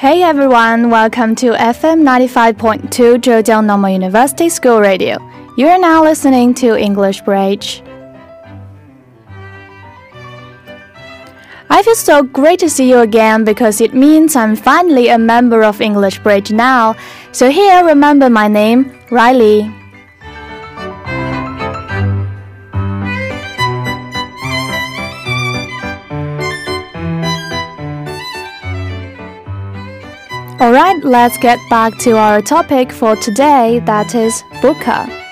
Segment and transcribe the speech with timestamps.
[0.00, 5.18] Hey everyone, welcome to FM 95.2 Zhejiang Normal University School Radio.
[5.58, 7.82] You are now listening to English Bridge.
[11.68, 15.62] I feel so great to see you again because it means I'm finally a member
[15.62, 16.96] of English Bridge now.
[17.32, 19.70] So here, remember my name, Riley.
[30.60, 35.29] Alright, let's get back to our topic for today that is Burqa.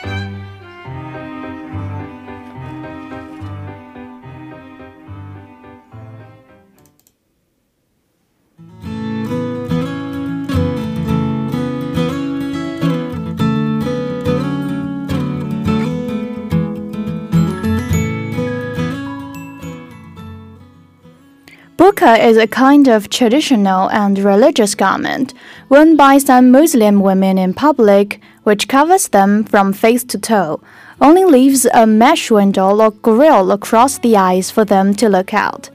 [21.87, 25.33] Burqa is a kind of traditional and religious garment
[25.69, 30.59] worn by some Muslim women in public, which covers them from face to toe,
[30.99, 35.69] only leaves a mesh window or grill across the eyes for them to look out.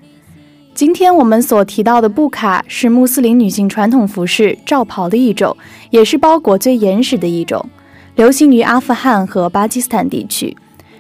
[0.72, 5.56] 今天我们所提到的布卡是穆斯林女性传统服饰罩袍的一种，
[5.90, 7.68] 也是包裹最严实的一种，
[8.14, 10.56] 流行于阿富汗和巴基斯坦地区。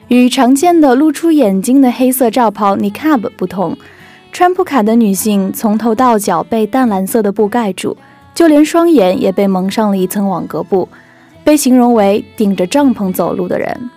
[0.08, 3.78] 与常见的露出眼睛的黑色罩袍 niqab 不同。
[4.32, 7.96] 穿布卡的女性从头到脚被淡蓝色的布盖住，
[8.34, 10.88] 就连双眼也被蒙上了一层网格布，
[11.42, 13.90] 被形容为顶着帐篷走路的人。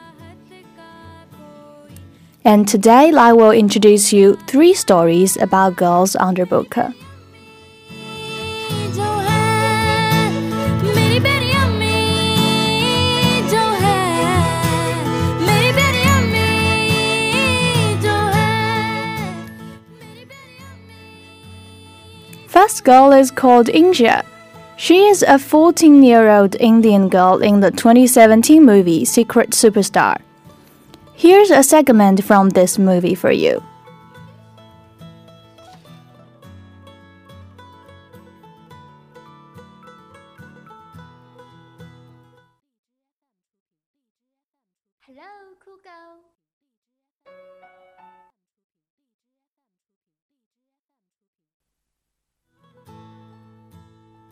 [2.44, 6.92] And today I will introduce you three stories about girls under burqa.
[22.87, 24.25] Girl is called Insia.
[24.77, 30.21] She is a 14 year old Indian girl in the 2017 movie Secret Superstar.
[31.13, 33.61] Here's a segment from this movie for you.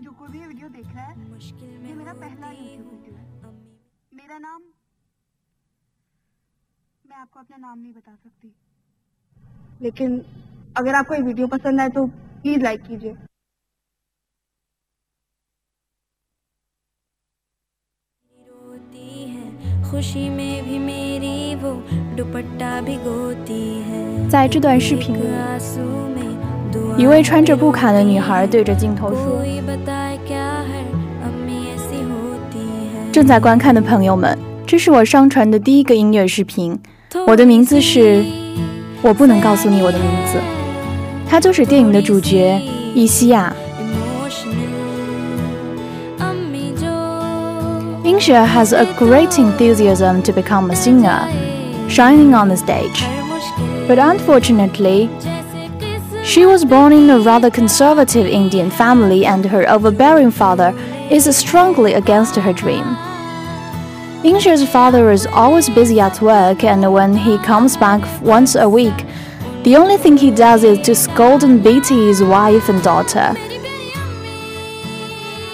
[0.04, 1.14] जो कोई भी video देख रहा है।
[1.88, 3.52] ये मेरा पहला YouTube video है।
[4.12, 4.62] मेरा नाम
[7.04, 8.54] मैं आपको अपना नाम नहीं बता सकती।
[9.82, 10.18] लेकिन
[10.76, 12.06] अगर आपको ये वीडियो पसंद आए तो
[12.42, 13.12] प्लीज़ लाइक कीजिए।
[18.32, 19.46] रोती है
[19.90, 21.72] खुशी में भी मेरी वो
[22.16, 24.02] दुपट्टा भिगोती है।
[26.96, 29.42] 一位穿着布卡的女孩对着镜头说
[33.12, 34.36] ：“正在观看的朋友们，
[34.66, 36.78] 这是我上传的第一个音乐视频。
[37.26, 38.24] 我的名字是……
[39.02, 40.38] 我不能告诉你我的名字。
[41.28, 42.60] 她就是电影的主角
[42.94, 43.54] 伊西亚。
[48.04, 51.20] ”Insha has a great enthusiasm to become a singer,
[51.88, 53.04] shining on the stage.
[53.88, 55.08] But unfortunately,
[56.24, 60.74] she was born in a rather conservative Indian family, and her overbearing father
[61.10, 62.96] is strongly against her dream.
[64.24, 69.04] Insia's father is always busy at work, and when he comes back once a week,
[69.64, 73.34] the only thing he does is to scold and beat his wife and daughter.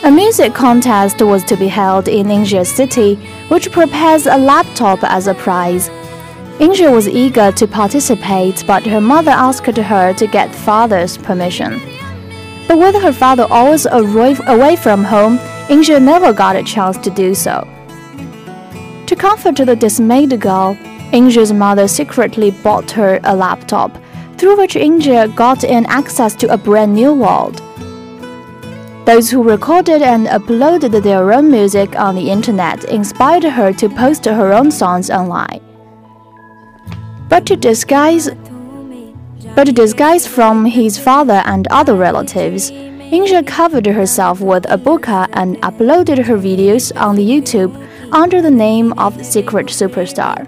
[0.04, 3.16] A music contest was to be held in Injia city,
[3.48, 5.90] which prepares a laptop as a prize.
[6.60, 11.80] Insia was eager to participate, but her mother asked her to get father's permission.
[12.68, 15.40] But with her father always away from home,
[15.70, 17.66] Insia never got a chance to do so.
[19.06, 20.76] To comfort the dismayed girl,
[21.12, 23.96] Insia's mother secretly bought her a laptop,
[24.36, 27.62] through which Insia got in access to a brand new world.
[29.06, 34.26] Those who recorded and uploaded their own music on the internet inspired her to post
[34.26, 35.69] her own songs online.
[37.30, 38.28] But to disguise
[39.54, 45.28] but to disguise from his father and other relatives, Insia covered herself with a burqa
[45.32, 47.72] and uploaded her videos on the YouTube
[48.12, 50.46] under the name of Secret Superstar.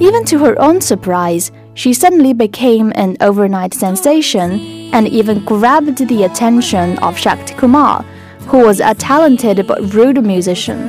[0.00, 4.50] Even to her own surprise, she suddenly became an overnight sensation
[4.92, 8.02] and even grabbed the attention of Shakti Kumar,
[8.46, 10.88] who was a talented but rude musician.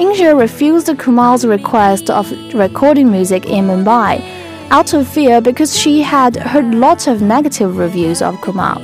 [0.00, 4.22] India refused Kumar's request of recording music in Mumbai
[4.70, 8.78] out of fear because she had heard lots of negative reviews of Kumar.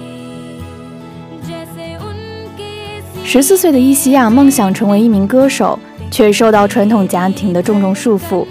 [3.24, 5.78] 十四岁的伊西亚梦想成为一名歌手，
[6.10, 8.46] 却受到传统家庭的重重束缚。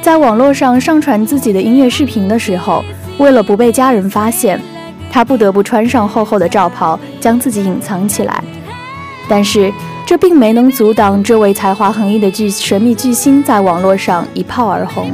[0.00, 2.82] 在网络上上传自己的音乐视频的时候，
[3.18, 4.58] 为了不被家人发现，
[5.12, 8.42] 她不得不穿上厚厚的罩袍，将自己隐藏起来。
[9.28, 9.70] 但是
[10.10, 15.08] 这并没能阻挡这位才华横溢的巨神秘巨星在网络上一炮而红。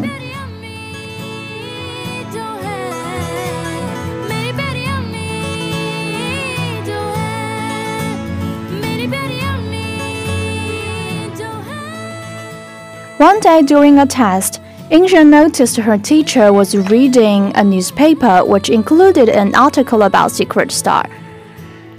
[13.19, 19.28] One day during a test, Insia noticed her teacher was reading a newspaper which included
[19.28, 21.04] an article about Secret Star.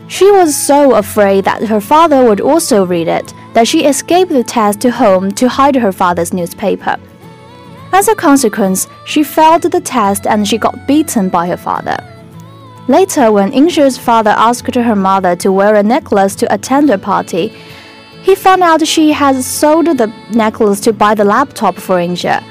[0.07, 4.43] She was so afraid that her father would also read it that she escaped the
[4.43, 6.95] test to home to hide her father's newspaper.
[7.91, 11.97] As a consequence, she failed the test and she got beaten by her father.
[12.87, 17.49] Later, when Ingrid's father asked her mother to wear a necklace to attend a party,
[18.21, 22.43] he found out she had sold the necklace to buy the laptop for Ingrid.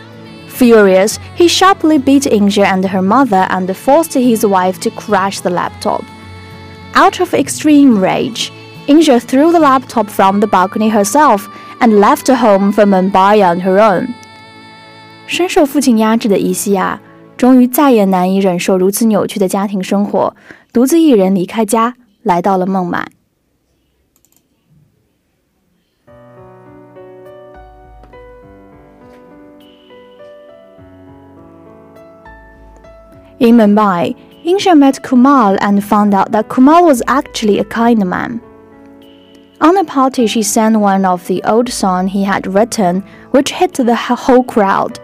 [0.49, 5.51] Furious, he sharply beat Ingrid and her mother and forced his wife to crash the
[5.51, 6.05] laptop
[6.97, 8.51] out of extreme rage,
[8.89, 11.47] Insia threw the laptop from the balcony herself
[11.81, 14.09] and left home for Mumbai on her own.
[15.27, 17.01] 深受父亲压制的伊西亚，
[17.37, 20.35] 终于再也难以忍受如此扭曲的家庭生活，
[20.73, 23.07] 独自一人离开家，来到了孟买。
[33.39, 34.15] In Mumbai,
[34.47, 38.41] Ingrid met Kumar and found out that Kumar was actually a kind man.
[39.61, 43.03] On a party, she sang one of the old songs he had written,
[43.33, 45.01] which hit the whole crowd.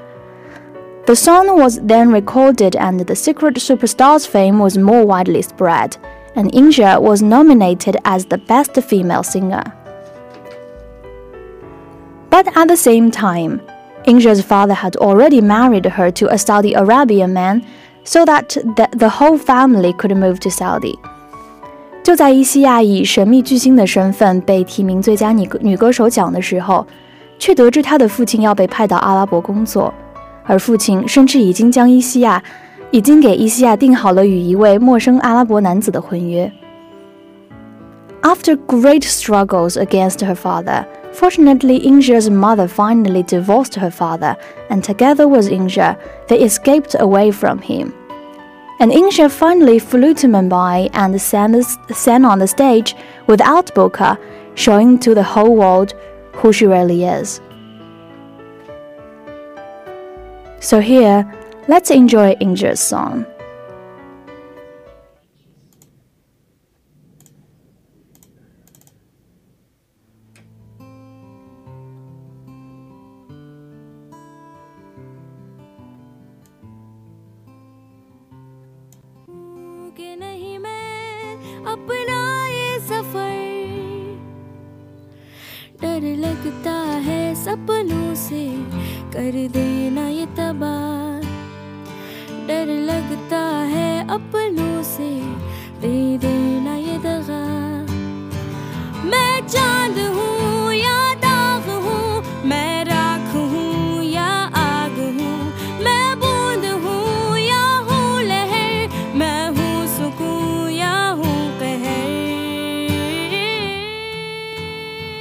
[1.07, 5.97] The song was then recorded, and the Secret Superstar's fame was more widely spread,
[6.37, 9.65] and Ingrid was nominated as the best female singer.
[12.31, 13.61] But at the same time,
[14.07, 17.67] Ingrid's father had already married her to a Saudi Arabian man
[18.05, 20.99] so that the, the whole family could move to Saudi.
[22.03, 26.85] 就在伊西亚以神秘巨星的身份被提名最佳女女歌手奖的时候，
[27.39, 29.95] 却得知她的父亲要被派到阿拉伯工作，
[30.45, 32.43] 而父亲甚至已经将伊西亚，
[32.91, 36.51] 已经给伊西亚定好了与一位陌生阿拉伯男子的婚约。
[38.23, 44.37] After great struggles against her father, Fortunately, Ingrid's mother finally divorced her father,
[44.71, 45.99] and together with Ingrid,
[46.29, 47.95] they escaped away from him.
[48.81, 54.19] And Ingrid finally flew to Mumbai and sang, on the stage without burqa,
[54.55, 55.95] showing to the whole world
[56.33, 57.41] who she really is.
[60.61, 61.31] So here,
[61.69, 63.27] let's enjoy Ingrid's song.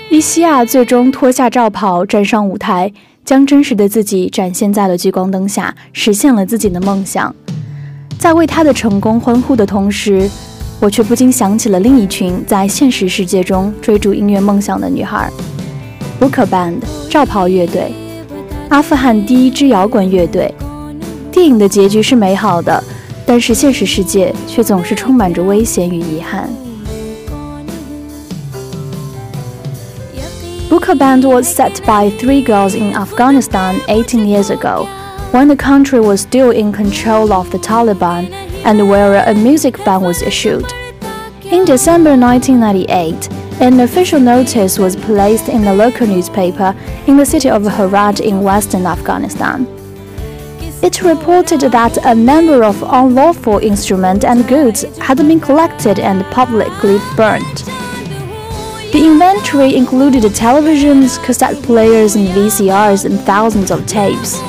[0.09, 2.91] 伊西亚最终脱下罩袍，站上舞台，
[3.24, 7.34] 将真实的自己展现在了聚光灯下，实现了自己的梦想。
[8.18, 10.30] 在为他的成功欢呼的同时，
[10.80, 15.30] 我却不禁想起了另一群在现实世界中追逐音乐梦想的女孩
[16.20, 16.78] ——b o o k Band
[17.10, 17.92] 罩袍乐队，
[18.70, 20.54] 阿富汗第一支摇滚乐队。
[21.32, 22.84] 电影的结局是美好的，
[23.25, 26.50] 但是现实世界却总是充满着危险与遗憾。
[30.82, 34.86] Burqa Band was set by three girls in Afghanistan 18 years ago,
[35.30, 38.32] when the country was still in control of the Taliban
[38.66, 40.66] and where a music ban was issued.
[41.52, 47.52] In December 1998, an official notice was placed in the local newspaper in the city
[47.52, 49.68] of Herat in western Afghanistan.
[50.82, 56.98] It reported that a number of unlawful instruments and goods had been collected and publicly
[57.16, 57.81] burnt.
[58.93, 64.41] The inventory included televisions, cassette players, and VCRs, and thousands of tapes.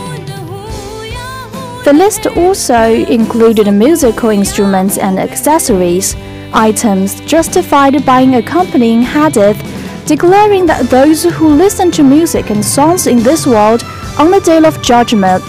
[1.83, 6.15] The list also included musical instruments and accessories,
[6.53, 9.57] items justified by an accompanying hadith
[10.05, 13.83] declaring that those who listen to music and songs in this world
[14.17, 15.43] on the day of judgment,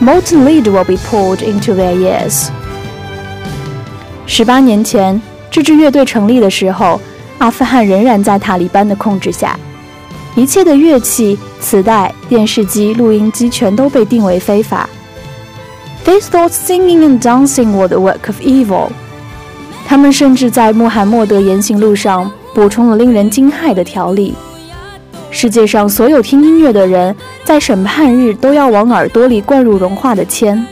[0.00, 2.50] molten lead will be poured into their ears.
[4.26, 7.00] 十八年前，这支乐队成立的时候，
[7.42, 9.58] 阿富汗仍然在塔利班的控制下，
[10.34, 14.88] 一切的乐器、磁带、电视机、录音机全都被定为非法。
[16.04, 18.88] They thought singing and dancing were the work of evil。
[19.86, 24.34] 他们甚至在穆罕默德言行录上补充了令人惊骇的条例：
[25.30, 30.66] 世界上所有听音乐的人，在审判日都要往耳朵里灌入融化的铅。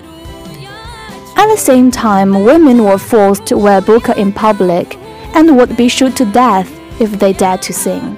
[1.35, 4.87] At the same time, women were forced to wear burqa in public
[5.34, 6.68] And would be shot to death
[7.00, 8.16] if they dared to sing.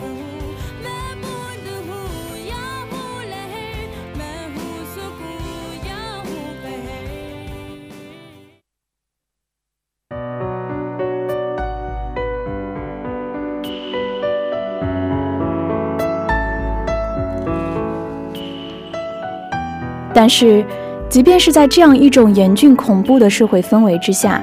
[20.16, 20.64] 但是，
[21.10, 24.40] 即便是在这样一种严峻恐怖的社会氛围之下，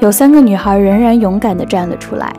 [0.00, 2.32] 有三个女孩仍然勇敢地站了出来。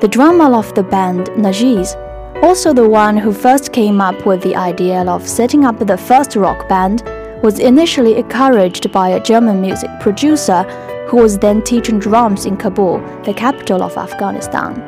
[0.00, 1.94] The drummer of the band, Najiz,
[2.42, 6.36] also the one who first came up with the idea of setting up the first
[6.36, 7.02] rock band,
[7.42, 10.64] was initially encouraged by a German music producer
[11.08, 14.82] who was then teaching drums in Kabul, the capital of Afghanistan.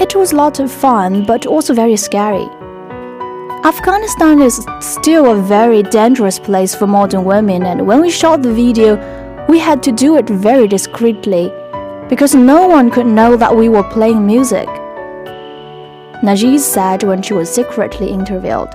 [0.00, 2.48] It was a lot of fun, but also very scary.
[3.64, 8.52] Afghanistan is still a very dangerous place for modern women, and when we shot the
[8.52, 8.96] video,
[9.49, 11.51] we had to do it very discreetly
[12.07, 14.67] because no one could know that we were playing music.
[16.21, 18.69] Najiz said when she was secretly interviewed.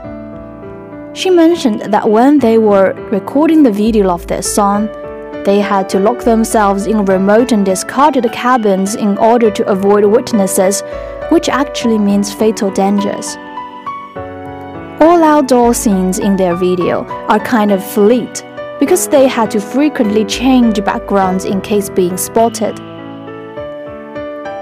[1.12, 4.88] She mentioned that when they were recording the video of their song,
[5.45, 10.83] they had to lock themselves in remote and discarded cabins in order to avoid witnesses,
[11.31, 13.37] which actually means fatal dangers.
[15.00, 18.45] All outdoor scenes in their video are kind of fleet
[18.85, 22.75] because they had to frequently change backgrounds in case being spotted.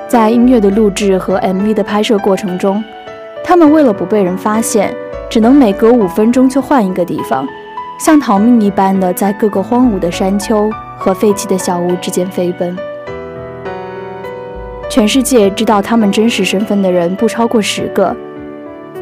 [0.09, 2.85] 在音乐的录制和 MV 的拍摄过程中，
[3.43, 4.95] 他们为了不被人发现，
[5.29, 7.45] 只能每隔五分钟就换一个地方，
[7.99, 12.77] 像逃命一般的在各个荒芜的山丘和废弃的小屋之间飞奔。
[14.89, 18.15] 全世界知道他们真实身份的人不超过十个。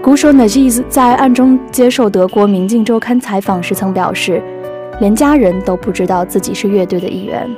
[0.00, 4.42] 鼓手 Najiz 在暗中接受德国《明镜周刊》采访时曾表示，
[5.00, 7.48] 连家人都不知道自己是乐队的一员。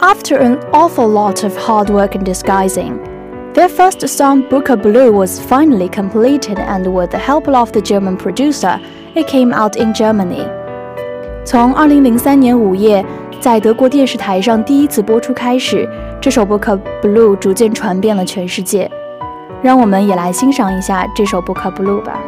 [0.00, 2.98] After an awful lot of hard work and disguising,
[3.54, 8.16] their first song Burqa Blue was finally completed and with the help of the German
[8.16, 8.78] producer,
[9.16, 10.59] it came out in Germany.
[11.42, 13.04] 从2003年五月
[13.40, 15.88] 在德国电视台上第一次播出开始，
[16.20, 16.82] 这首《bokblue》
[17.36, 18.90] 逐渐传遍了全世界。
[19.62, 22.20] 让我们也来欣赏一下这首《bokblue》吧。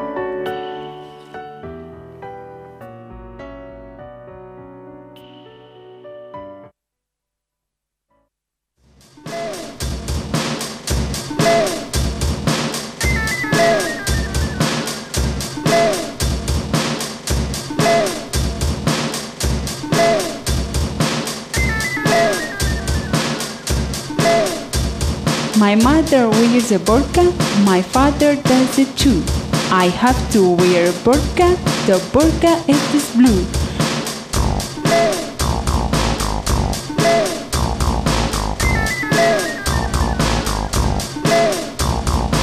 [25.73, 27.33] My mother wears a burqa,
[27.65, 29.23] my father does it too.
[29.71, 33.41] I have to wear a burqa, the burqa is blue.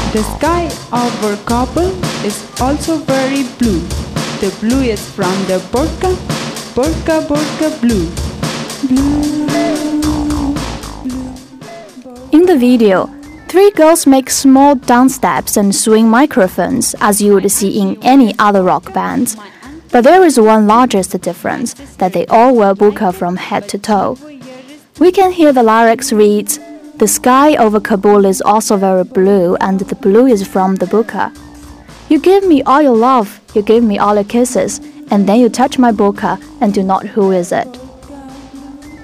[0.09, 1.93] The sky over Kabul
[2.25, 3.81] is also very blue.
[4.41, 6.15] The blue is from the burqa,
[6.73, 8.09] burqa, burqa blue.
[12.31, 13.18] In the video,
[13.59, 18.33] three girls make small dance steps and swing microphones as you would see in any
[18.39, 19.35] other rock band.
[19.91, 24.17] But there is one largest difference that they all wear burqa from head to toe.
[24.97, 26.47] We can hear the lyrics read,
[26.99, 31.25] The sky over Kabul is also very blue, and the blue is from the burqa.
[32.09, 34.79] You give me all your love, you give me all your kisses,
[35.11, 37.67] and then you touch my burqa and do not who is it.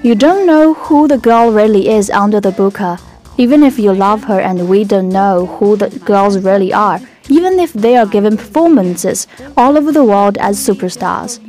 [0.02, 3.02] You don't know who the girl really is under the burqa,
[3.38, 7.00] even if you love her and we don't know who the girls really are,
[7.30, 9.28] even if they are given performances
[9.58, 11.40] all over the world as superstars.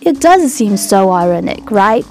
[0.00, 2.06] It does seem so ironic, right?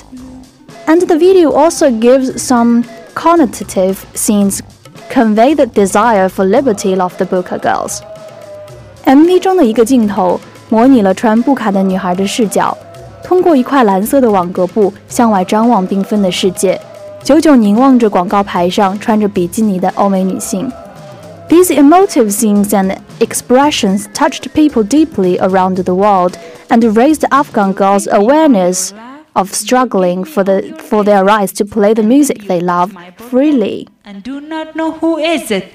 [0.87, 2.83] And the video also gives some
[3.13, 4.61] connotative scenes
[5.09, 8.01] convey the desire for liberty of the Burqa Girls.
[9.05, 12.77] MV 中的一个镜头模拟了穿布卡的女孩的视角，
[13.23, 16.79] 通过一块蓝色的网格布向外张望缤纷的世界。
[17.22, 20.70] 久久凝望着广告牌上穿着比基尼的欧美女性。
[21.48, 26.34] These emotive scenes and expressions touched people deeply around the world
[26.68, 28.92] and raised Afghan girls' awareness
[29.34, 33.86] of struggling for, the, for their rights to play the music they love freely.
[34.04, 35.72] And do not know who is it.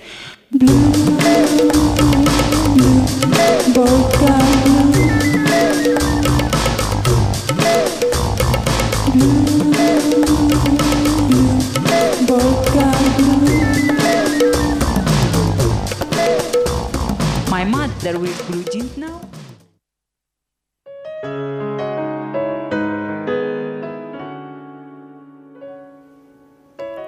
[18.06, 19.20] My mother will blue jeans now.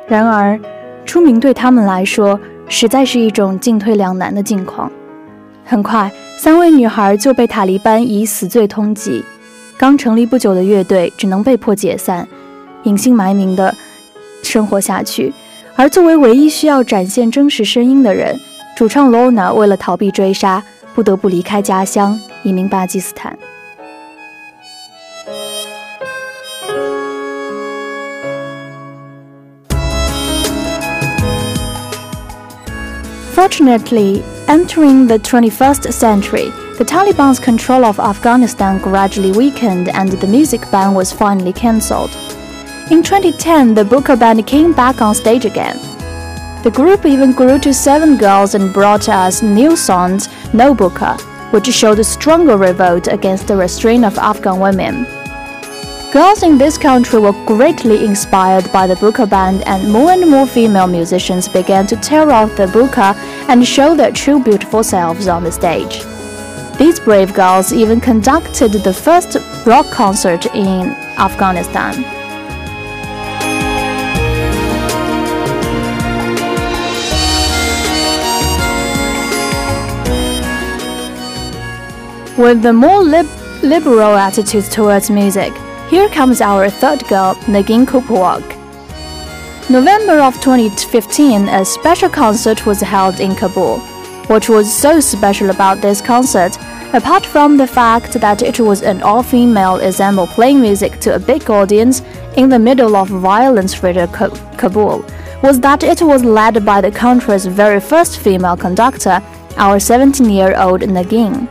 [0.09, 0.59] 然而，
[1.07, 4.91] 出名对他们来说实在是一种进退两难的境况。
[5.65, 9.23] 很快，三位女孩就被塔利班以死罪通缉。
[9.77, 12.27] 刚成立不久的乐队只能被迫解散，
[12.83, 13.73] 隐姓埋名的
[14.43, 15.33] 生活下去。
[15.77, 18.37] 而作为唯一需要展现真实声音的人，
[18.77, 20.61] 主唱 Lona 为了逃避追杀，
[20.99, 23.39] 不得不离开家乡，移民巴基斯坦。
[33.33, 40.95] Fortunately, entering the 21st century, the Taliban's control of Afghanistan gradually weakened and the music ban
[40.95, 42.11] was finally cancelled.
[42.91, 45.79] In 2010, the Burqa Band came back on stage again.
[46.65, 51.21] The group even grew to seven girls and brought us new songs no Burqa,
[51.53, 55.07] which showed a stronger revolt against the restraint of Afghan women.
[56.13, 60.47] Girls in this country were greatly inspired by the burqa band, and more and more
[60.47, 63.15] female musicians began to tear off the burqa
[63.49, 66.03] and show their true beautiful selves on the stage.
[66.79, 72.18] These brave girls even conducted the first rock concert in Afghanistan.
[82.39, 83.27] With the more lib
[83.65, 85.53] liberal attitudes towards music,
[85.91, 88.47] here comes our third girl, Nagin Khpalwak.
[89.69, 93.81] November of 2015, a special concert was held in Kabul.
[94.29, 96.57] What was so special about this concert,
[96.95, 101.51] apart from the fact that it was an all-female ensemble playing music to a big
[101.51, 102.03] audience
[102.37, 104.11] in the middle of violence-ridden
[104.57, 105.05] Kabul,
[105.43, 109.21] was that it was led by the country's very first female conductor,
[109.57, 111.49] our 17-year-old Nagin.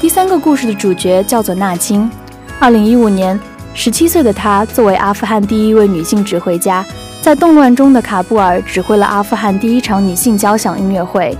[0.00, 2.10] 第三个故事的主角叫做纳金。
[2.58, 3.38] 二零一五年，
[3.74, 6.84] 十七岁的她作为阿富汗第一位女性指挥家，
[7.20, 11.36] 在动乱中的喀布尔指挥了阿富汗第一场女性交响音乐会。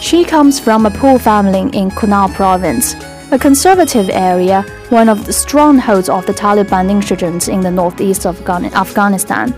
[0.00, 2.92] She comes from a poor family in Kunar province,
[3.30, 8.36] a conservative area, one of the strongholds of the Taliban insurgents in the northeast of
[8.46, 9.52] Afghanistan.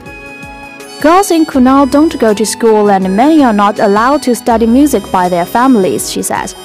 [1.02, 5.04] Girls in Kunar don't go to school and many are not allowed to study music
[5.12, 6.56] by their families, she says.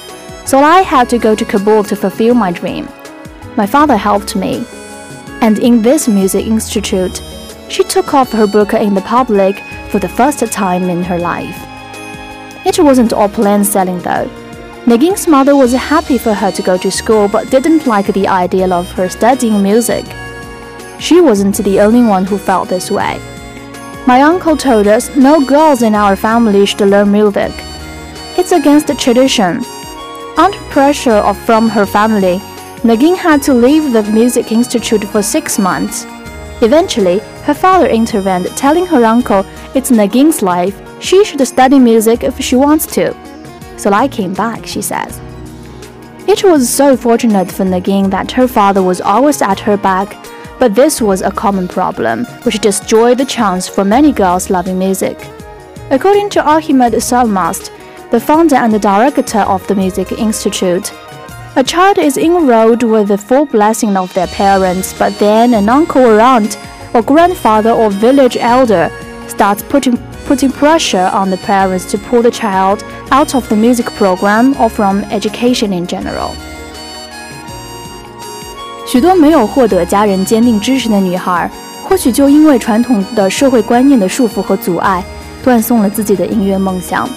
[0.45, 2.87] So I had to go to Kabul to fulfill my dream.
[3.57, 4.65] My father helped me.
[5.41, 7.21] And in this music institute,
[7.69, 9.57] she took off her burqa in the public
[9.89, 11.57] for the first time in her life.
[12.65, 14.29] It wasn't all plain sailing though.
[14.87, 18.67] Nagin's mother was happy for her to go to school but didn't like the idea
[18.73, 20.05] of her studying music.
[20.99, 23.19] She wasn't the only one who felt this way.
[24.07, 27.51] My uncle told us no girls in our family should learn music.
[28.35, 29.63] It's against the tradition.
[30.37, 32.39] Under pressure of, from her family,
[32.83, 36.05] Nagin had to leave the music institute for six months.
[36.63, 42.39] Eventually, her father intervened, telling her uncle it's Nagin's life, she should study music if
[42.39, 43.13] she wants to.
[43.77, 45.19] So I came back, she says.
[46.27, 50.17] It was so fortunate for Nagin that her father was always at her back
[50.61, 55.17] but this was a common problem, which destroyed the chance for many girls loving music.
[55.89, 57.71] According to Ahmed Sarmast,
[58.11, 60.93] the founder and the director of the Music Institute,
[61.55, 66.05] a child is enrolled with the full blessing of their parents, but then an uncle
[66.05, 66.59] or aunt
[66.93, 68.91] or grandfather or village elder
[69.27, 69.97] starts putting
[70.27, 74.69] putting pressure on the parents to pull the child out of the music program or
[74.69, 76.35] from education in general.
[78.91, 81.49] 许多没有获得家人坚定支持的女孩，
[81.81, 85.01] 或许就因为传统的社会观念的束缚和阻碍，
[85.41, 87.07] 断送了自己的音乐梦想。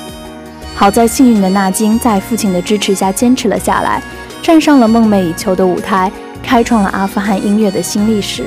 [0.77, 4.01] 好在幸运的纳金在父亲的支持下坚持了下来，
[4.41, 6.13] 站上了梦寐以求的舞台，
[6.45, 8.45] 开创了阿富汗音乐的新历史。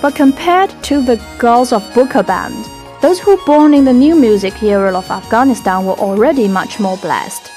[0.00, 2.64] But compared to the girls of Burqa band,
[3.02, 7.50] those who born in the new music era of Afghanistan were already much more blessed.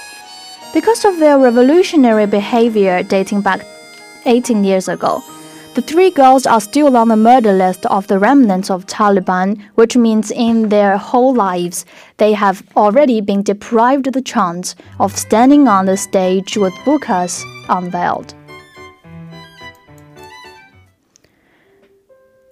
[0.73, 3.65] Because of their revolutionary behavior dating back
[4.25, 5.21] 18 years ago,
[5.73, 9.95] the three girls are still on the murder list of the remnants of Taliban, which
[9.95, 11.85] means in their whole lives
[12.17, 18.33] they have already been deprived the chance of standing on the stage with burqas unveiled.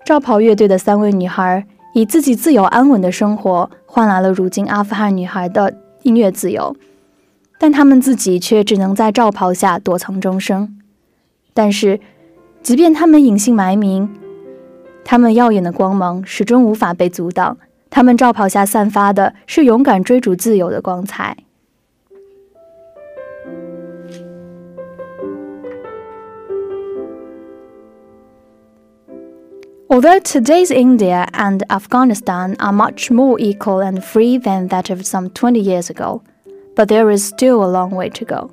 [0.09, 6.75] 罩袍乐队的三位女孩以自己自由安稳的生活换来了如今阿富汗女孩的音乐自由，
[7.59, 10.79] 但她们自己却只能在罩袍下躲藏终生。
[11.53, 11.99] 但是，
[12.63, 14.09] 即便她们隐姓埋名，
[15.05, 17.59] 她们耀眼的光芒始终无法被阻挡。
[17.91, 21.37] 她们罩袍下散发的是勇敢追逐自由的光彩。
[29.99, 35.59] Although today's India and Afghanistan are much more equal and free than that of some 20
[35.59, 36.23] years ago,
[36.77, 38.49] but there is still a long way to go.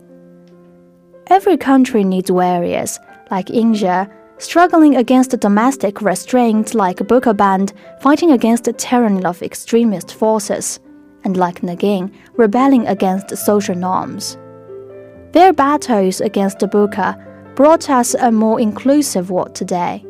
[1.28, 2.98] Every country needs warriors,
[3.30, 10.14] like India, struggling against domestic restraint like Burqa Band, fighting against the tyranny of extremist
[10.14, 10.80] forces,
[11.22, 14.37] and like Nagin, rebelling against social norms.
[15.30, 17.14] Their battles against Burqa
[17.54, 20.04] brought us a more inclusive world today.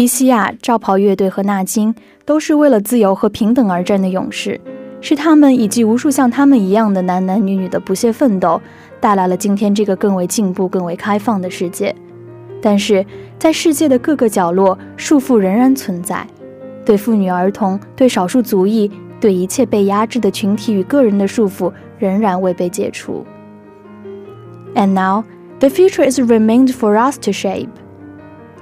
[0.00, 4.58] 伊西亚、罩袍乐队和纳金都是为了自由和平等而战的勇士，
[5.02, 8.58] 是他们以及无数像他们一样的男男女女的不懈奋斗，
[8.98, 11.94] 带来了今天这个更为进步、更为开放的世界。
[12.62, 13.04] 但是
[13.38, 16.26] 在世界的各个角落，束缚仍然存在，
[16.82, 23.22] 对妇女、儿童、对少数族裔、对一切被压制的群体与个人的束缚仍然未被解除。
[24.74, 25.24] And now
[25.58, 27.68] the future is remained for us to shape.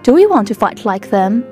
[0.09, 1.45] Do we want to fight like them?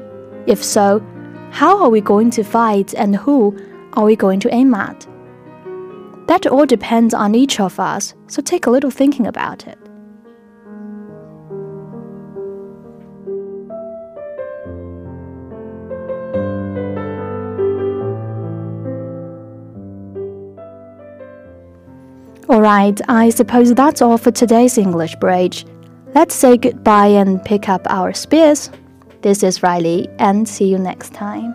[0.46, 1.04] If so,
[1.50, 3.54] how are we going to fight and who
[3.92, 5.06] are we going to aim at?
[6.26, 9.78] That all depends on each of us, so take a little thinking about it.
[22.48, 25.66] Alright, I suppose that's all for today's English Bridge.
[26.16, 28.70] Let's say goodbye and pick up our spears.
[29.20, 31.52] This is Riley, and see you next time.